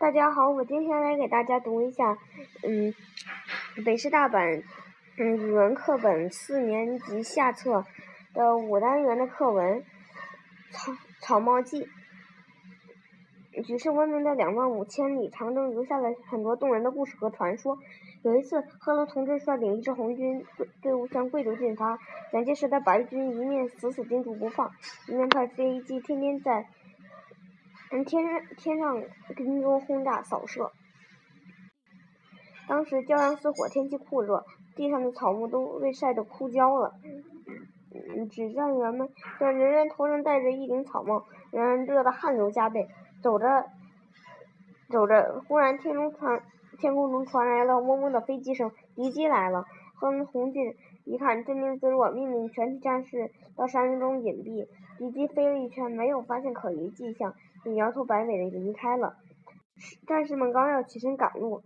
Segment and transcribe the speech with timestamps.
[0.00, 2.16] 大家好，我今天来给大家读一下，
[2.62, 2.94] 嗯，
[3.84, 4.62] 北师大版，
[5.18, 7.84] 嗯，语文课本四年级下册
[8.32, 9.82] 的五单元的课文
[10.70, 11.86] 《草草帽记》。
[13.62, 17.76] 举世闻名的两万五千里长征留下了很多动人的故事和传说。
[18.22, 20.46] 有一次，贺龙同志率领一支红军
[20.80, 21.98] 队伍向贵州进发，
[22.32, 24.72] 蒋介石的白军一面死死盯住不放，
[25.08, 26.66] 一面派飞机天天在。
[27.90, 28.24] 从，天
[28.56, 29.02] 天上
[29.36, 30.70] 跟踪轰炸扫射。
[32.68, 34.44] 当时骄阳似火，天气酷热，
[34.76, 36.94] 地上的草木都被晒得枯焦了。
[37.92, 39.08] 嗯，指战员们
[39.40, 42.86] 人人头上戴着一顶草帽，人人热得汗流浃背。
[43.20, 43.66] 走着
[44.88, 46.44] 走着，忽然天中传
[46.78, 49.64] 天空中传来了嗡嗡的飞机声，敌机来了。
[49.96, 54.68] 哼，红军一看，镇定自若，命令全体战士到山中隐蔽。
[55.00, 57.32] 敌机飞了一圈，没有发现可疑迹象。
[57.62, 59.16] 便摇头摆尾的离开了。
[60.06, 61.62] 战士们刚要起身赶路，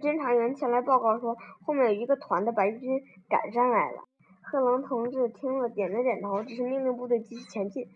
[0.00, 4.04] 侦查员前来报告说，后面有一个团的白军赶上来了。
[4.40, 7.88] 贺龙同志听了，点了点头，只是命令部队继续前进。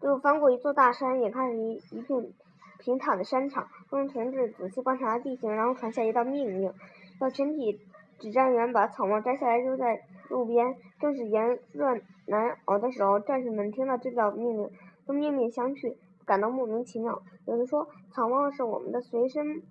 [0.00, 2.32] 又翻过一座大山，眼看一一片
[2.78, 3.66] 平坦的山场。
[3.88, 6.72] 贺龙同志仔细观察地形，然后传下一道命令，
[7.20, 7.80] 要全体
[8.20, 10.00] 指战员把草帽摘下来丢在
[10.30, 10.76] 路边。
[11.00, 11.94] 正是炎热
[12.26, 14.70] 难熬的时候，战士们听到这道命令，
[15.06, 15.96] 都面面相觑。
[16.26, 17.22] 感到莫名其妙。
[17.46, 19.62] 有的说草帽是我们的随身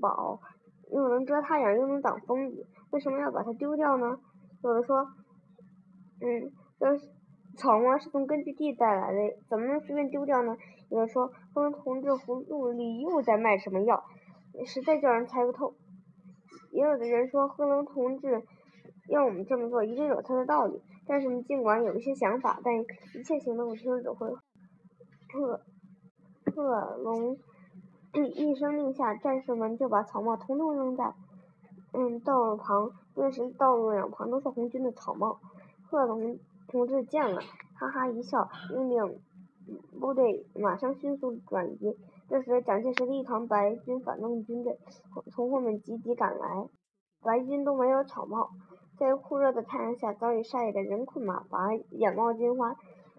[0.00, 0.38] 宝，
[0.92, 4.16] 又能遮太阳，又能挡风雨，为什么要把它丢掉呢？
[4.62, 5.04] 有的说，
[6.20, 6.86] 嗯，这
[7.58, 9.18] 草帽是从根据地带来的，
[9.50, 10.56] 怎么能随便丢掉呢？
[10.88, 14.04] 有的说，风同志葫芦里又在卖什么药，
[14.64, 15.74] 实在叫人猜不透。
[16.70, 18.40] 也有的人说，贺龙同志
[19.08, 20.80] 要我们这么做，一定有他的道理。
[21.06, 24.28] 战士们尽管有一些想法，但一切行动听指挥。
[25.32, 25.60] 贺。
[26.54, 27.36] 贺龙
[28.12, 31.14] 一声令下，战士们就把草帽统统扔在
[31.92, 35.40] 嗯道路旁，顿时道路两旁都是红军的草帽。
[35.90, 37.40] 贺龙同志见了，
[37.74, 39.20] 哈哈一笑，命令
[39.98, 41.96] 部队马上迅速转移。
[42.28, 44.78] 这时，蒋介石的一团白军反动军队
[45.32, 46.68] 从后面急急赶来，
[47.20, 48.50] 白军都没有草帽，
[48.98, 52.74] 在酷热的太阳下早已晒得人困马乏，眼冒金花。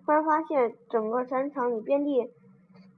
[0.05, 2.31] 突然发现整个山场里遍地。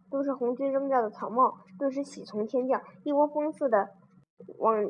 [0.10, 3.90] 都是红军扔掉的草帽，顿时喜从天降，一窝蜂似的
[4.58, 4.90] 往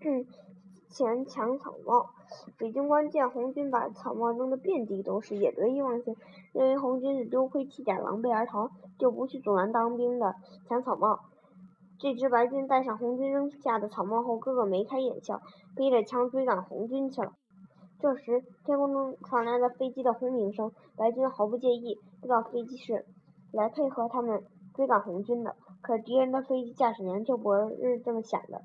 [0.92, 2.10] 前抢草帽。
[2.58, 6.14] 北军官见红军把草帽扔得遍地都是，也得意忘形，
[6.52, 10.34] 认为红军是丢盔弃甲、狼狈而逃，就不去阻拦当兵的
[10.68, 11.18] 抢草帽。
[12.04, 15.40] 这支白军戴上红军扔下的草帽后，个个眉开眼笑，
[15.74, 17.32] 背着枪追赶红军去了。
[17.98, 23.06] 这时，天空中传来了飞机的轰鸣声，白军毫不介意，知道飞机是。
[23.52, 24.44] 来配合他们
[24.74, 28.60] 追赶红军的，可敌人的飞机驾驶员就不是这么想的。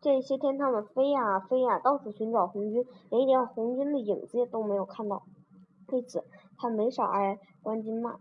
[0.00, 5.24] 这些天，他们飞呀飞呀，到处寻找红军，连一点红军的影子都没有看到。
[5.88, 6.22] 为此，
[6.56, 8.18] 他没少挨官军骂。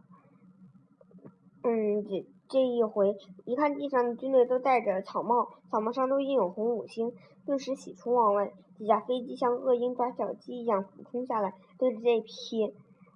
[1.64, 7.12] 嗯，这这一回，一看地上的军队都戴着草帽，草帽上都印有红五星，
[7.46, 8.52] 顿时喜出望外。
[8.78, 12.74] 几架飞机像恶鹰抓小鸡一样俯冲下来，对着这批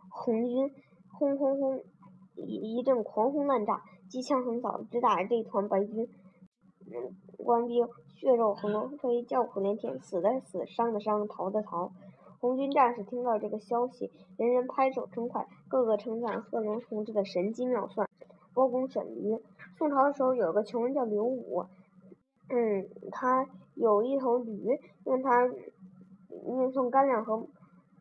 [0.10, 0.72] 红军
[1.12, 1.84] 轰轰轰。
[2.38, 6.06] 一一阵狂轰滥炸，机枪横扫，直打这团白军
[7.38, 11.92] 官兵血肉横飞，叫苦连天，死的死，伤的伤，逃的逃。
[12.42, 18.08] 红军战士听到这个消息，人人拍手称快，个个称赞贺龙同志的神机妙算，
[18.56, 19.38] 包公审驴。
[19.78, 21.66] 宋朝的时候，有个穷人叫刘武，
[22.50, 23.46] 嗯，他
[23.76, 25.46] 有一头驴，用它
[26.48, 27.46] 运送干粮和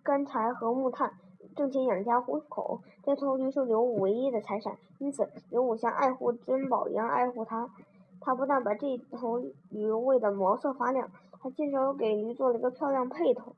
[0.02, 1.12] 干柴和木炭。
[1.54, 7.68] 挣钱养家糊口，这头驴是刘武唯一的财产，因此刘武像爱护珍宝一样爱护它。
[8.20, 9.38] 他不但把这头
[9.70, 13.54] 驴喂得毛色发亮，还亲手给驴做了一个漂亮配头。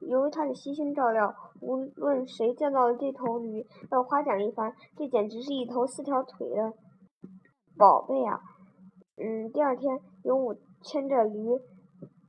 [0.00, 4.74] 由于他的悉心照料，无论谁见到了这头驴，都夸奖一番。
[4.96, 6.72] 这简直是一头四条腿的
[7.76, 8.40] 宝贝啊！
[9.16, 11.50] 嗯，第二天，刘武牵着驴，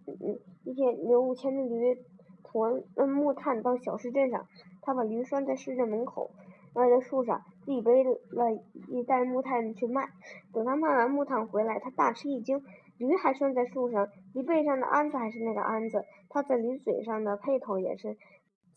[0.08, 1.98] 嗯，一天，刘武牵着驴
[2.44, 4.46] 驮木炭到小市镇上。
[4.82, 6.32] 他把驴拴在市镇门口，
[6.76, 8.54] 歪在树上，自己背了
[8.88, 10.08] 一袋木炭去卖。
[10.54, 12.64] 等他卖完木炭回来，他大吃一惊，
[12.98, 18.18] 驴还拴在树上，驴背上的鞍子还是那个鞍子，他在驴嘴上的配头也是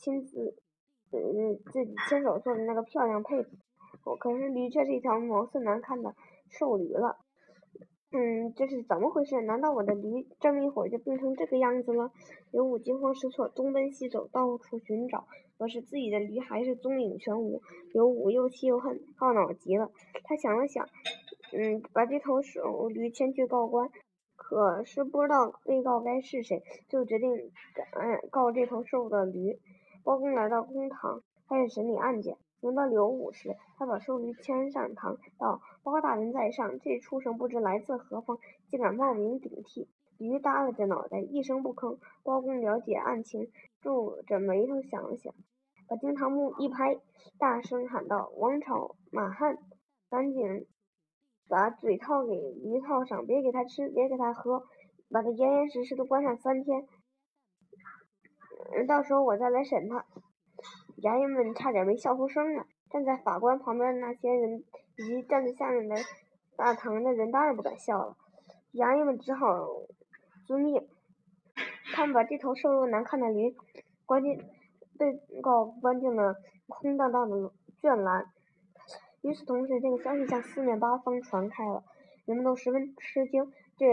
[0.00, 0.56] 亲自，
[1.12, 4.16] 嗯，自己亲手做的那个漂亮配头。
[4.16, 6.14] 可是驴却是一条毛色难看的
[6.48, 7.18] 瘦驴了。
[8.12, 9.40] 嗯，这是怎么回事？
[9.42, 12.10] 难道我的驴这么一会儿就病成这个样子了？
[12.50, 15.26] 刘武惊慌失措，东奔西走，到处寻找，
[15.58, 17.60] 可是自己的驴还是踪影全无。
[17.92, 19.92] 刘武又气又恨，懊恼极了。
[20.24, 20.88] 他想了想，
[21.52, 23.90] 嗯，把这头瘦驴牵去告官，
[24.34, 27.30] 可是不知道被告该是谁，就决定
[28.30, 29.60] 告这头瘦的驴。
[30.04, 32.36] 包公来到公堂，开始审理案件。
[32.60, 38.38] 轮到刘武时，他把瘦驴牵上堂，道：“包大人在上，这畜生不知来自何方，
[38.68, 39.88] 竟敢冒名顶替。”
[40.18, 41.98] 驴耷拉着脑袋，一声不吭。
[42.22, 43.50] 包公了解案情，
[43.80, 45.32] 皱着眉头想了想，
[45.88, 46.98] 把惊堂木一拍，
[47.38, 49.56] 大声喊道：“王朝马汉，
[50.10, 50.66] 赶紧
[51.48, 54.64] 把嘴套给驴套上，别给他吃，别给他喝，
[55.10, 56.86] 把他严严实实的关上三天。
[58.86, 60.04] 到时候我再来审他。”
[61.02, 62.66] 衙役们差点没笑出声来。
[62.90, 64.64] 站在法官旁边的那些人，
[64.96, 65.94] 以及站在下面的
[66.56, 68.16] 大堂的人，当然不敢笑了。
[68.72, 69.46] 衙役们只好
[70.44, 70.88] 遵命。
[71.94, 73.54] 他们把这头瘦弱难看的驴
[74.06, 74.36] 关进
[74.98, 76.34] 被告关进了
[76.66, 78.26] 空荡荡的圈栏。
[79.22, 81.84] 与此同时，这个消息向四面八方传开了，
[82.26, 83.52] 人们都十分吃惊。
[83.76, 83.86] 这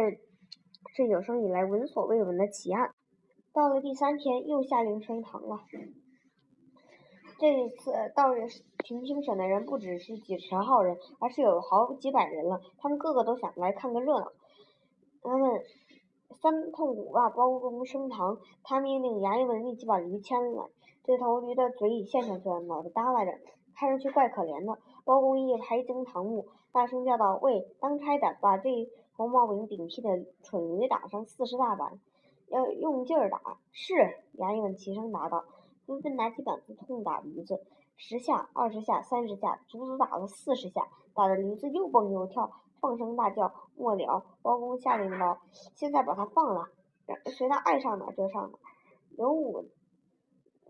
[0.95, 2.95] 是有生以来闻所未闻的奇案。
[3.53, 5.59] 到了第三天，又下令升堂了。
[7.39, 8.33] 这一次到
[8.83, 12.61] 庭听审的人不只是几十号人，而是有好几百人了。
[12.77, 14.31] 他们个个都想来看个热闹。
[15.21, 15.61] 他们
[16.41, 20.65] 三通五把包公升堂，他命令衙役们立即把驴牵来。
[21.03, 23.31] 这头驴的嘴已陷下去了，脑袋耷拉着，
[23.75, 24.79] 看上去怪可怜的。
[25.05, 28.69] 包公一拍惊堂木，大声叫道：“喂，当差的，把这
[29.15, 31.99] 头冒名顶替的蠢驴打上四十大板，
[32.47, 33.93] 要用劲儿打。”是，
[34.37, 35.45] 衙役们齐声答道。
[35.85, 37.61] 纷纷拿起板子痛打驴子，
[37.95, 42.51] 十下、二十下、三十下，足足打了四十下，打得驴子又蹦又跳，
[42.81, 43.53] 放声大叫。
[43.77, 45.39] 末了，包公下令道
[45.75, 46.67] ：“现在把他放了，
[47.27, 48.57] 随他爱上哪就上哪。”
[49.15, 49.63] 刘武，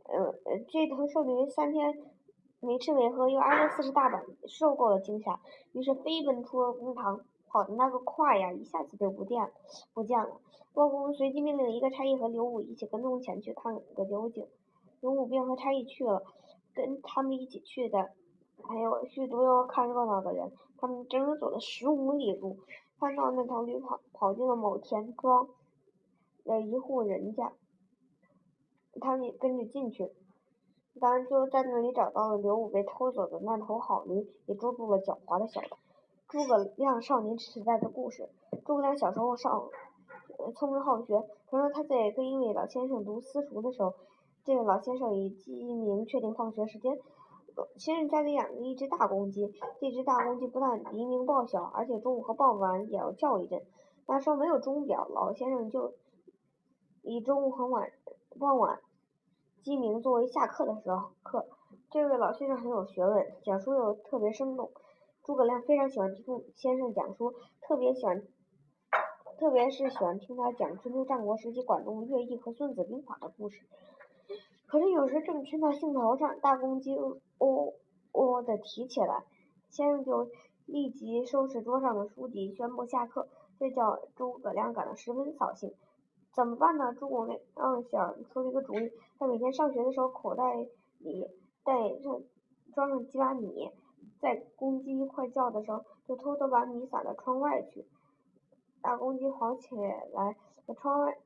[0.03, 0.35] 呃，
[0.69, 1.97] 这头瘦驴三天
[2.59, 5.39] 没吃没喝，又挨了四十大板，受够了惊吓，
[5.71, 9.51] 于是飞奔出了公堂，跑的那个快呀，一下子就不见了，
[9.93, 10.39] 不见了。
[10.73, 14.47] 包公随即命令一个差役和刘武一起跟踪前去看个究竟。
[15.01, 16.23] 刘武便和差役去了，
[16.73, 18.09] 跟他们一起去的
[18.63, 20.51] 还有许多要看热闹的人。
[20.79, 22.57] 他们整整走了十五里路，
[22.99, 25.47] 看到那头驴跑跑进了某田庄
[26.45, 27.51] 的一户人家，
[29.01, 30.11] 他们也跟着进去。
[30.99, 35.77] 当然，就在那里找到了刘武被偷走的那头好驴，也捉住了狡猾的小偷。
[36.29, 38.27] 诸葛亮少年时代的故事。
[38.65, 39.69] 诸葛亮小时候上
[40.55, 43.93] 聪明好学，传说他在跟一位老先生读私塾的时候。
[44.43, 46.99] 这个老先生以鸡鸣确定放学时间。
[47.77, 53.61] 先生家里养着一只大公鸡，这只大公鸡不但黎明报晓，而且中午和傍晚也要叫一阵。
[54.05, 55.93] 那时候没有钟表，老先生就
[57.03, 57.89] 以中午和晚
[58.37, 58.79] 傍晚
[59.63, 61.45] 鸡鸣作为下课的时候课。
[61.89, 64.71] 这位老先生很有学问，讲述又特别生动。
[65.27, 68.23] 诸葛亮非常喜欢听先生讲书，特别喜欢，
[69.37, 73.59] 特别是喜欢听他讲春秋战国时期管仲、乐毅和孙子兵法的故事。
[74.67, 77.73] 可是有时正听到兴头上，大公鸡喔
[78.13, 79.25] 喔的啼起来，
[79.69, 80.29] 先生就
[80.65, 83.27] 立即收拾桌上的书籍，宣布下课。
[83.59, 85.73] 这叫诸葛亮感到十分扫兴。
[86.33, 86.93] 怎么办呢？
[86.93, 88.93] 诸葛亮想出了一个主意。
[89.19, 90.65] 他每天上学的时候，口袋
[90.99, 91.27] 里
[91.65, 92.21] 带上
[92.73, 93.69] 装上几把米，
[94.19, 97.85] 在公鸡快叫的时候，就偷偷把米撒到窗外去。
[98.81, 101.17] 大公鸡跑起来，在窗外，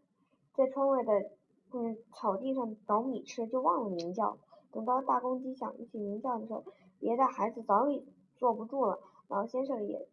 [0.55, 1.31] 在窗外的。
[1.73, 4.37] 嗯，草地上找米吃，就忘了鸣叫。
[4.73, 6.65] 等到大公鸡想起鸣叫的时候，
[6.99, 8.05] 别的孩子早已
[8.35, 8.99] 坐不住了。
[9.29, 10.05] 老先生也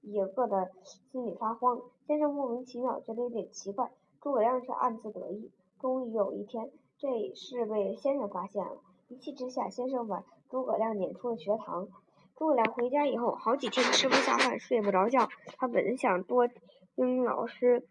[0.00, 0.70] 也饿得
[1.12, 1.82] 心里发慌。
[2.06, 3.92] 先生莫名其妙，觉得有点奇怪。
[4.22, 5.50] 诸葛亮却暗自得意。
[5.78, 8.78] 终于有一天，这事被先生发现了。
[9.08, 11.88] 一气之下，先生把诸葛亮撵出了学堂。
[12.36, 15.28] 诸葛亮回家以后，好几天吃不下饭，睡不着觉。
[15.56, 16.48] 他本想多
[16.96, 17.86] 听老师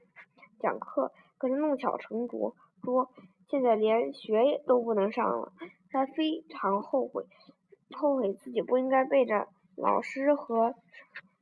[0.60, 2.55] 讲课，可是弄巧成拙。
[2.83, 3.12] 说
[3.48, 5.53] 现在连学都不能上了，
[5.89, 7.25] 他非常后悔，
[7.91, 10.74] 后悔自己不应该背着老师和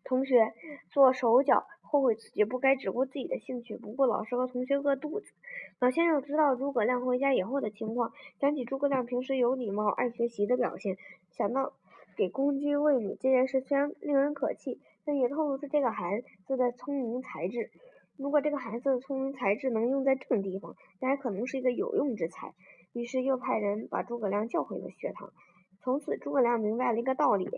[0.03, 0.53] 同学
[0.91, 5.31] 做手脚，后悔自己不该只顾自己的兴趣，不顾老师和同学饿肚子。
[5.79, 10.97] 老先生知道诸葛亮回家以后的情况，想起诸葛亮平时有礼貌、爱学习的表现，
[11.31, 11.71] 想到
[12.19, 17.71] 给公鸡喂米这件事虽然令人可气，但也透露出这个孩子的聪明才智。
[18.17, 22.53] 如果这个孩子的聪明才智能用在正地方，那还可能是一个有用之才。
[22.91, 25.31] 于是又派人把诸葛亮叫回了学堂。
[25.81, 27.49] 从此，诸葛亮明白了一个道理：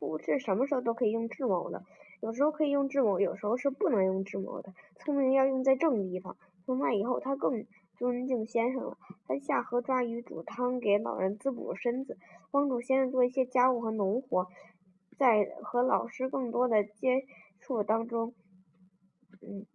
[0.00, 1.84] 不是什么时候都可以用智谋的，
[2.20, 4.72] 有时候可以用智谋，有时候是不能用智谋的。
[4.96, 6.36] 聪明要用在正地方。
[6.66, 7.66] 从那以后，他更
[7.98, 8.96] 尊敬先生了。
[9.26, 12.16] 他下河抓鱼、煮汤，给老人滋补身子，
[12.50, 14.46] 帮助先生做一些家务和农活，
[15.18, 17.26] 在和老师更多的接。
[17.60, 18.34] 触当中，
[19.42, 19.66] 嗯，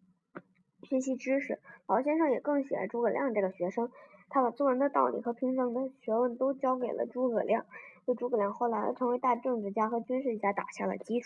[0.83, 1.59] 学习知识。
[1.85, 3.91] 老先生也更喜爱诸葛亮这个学生，
[4.29, 7.65] 他把做人的道理和平生的学问都教给了诸葛亮，
[8.05, 11.21] 为诸葛亮后来成为大政治家和军事家打下了基础。